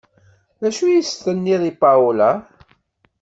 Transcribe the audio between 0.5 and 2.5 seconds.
D acu i s-tenniḍ i Paola?